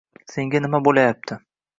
Senga 0.35 0.61
nima 0.63 0.79
bo`layapti 0.87 1.39